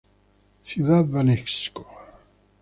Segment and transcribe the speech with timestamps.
[0.63, 1.85] Ciudad Banesco.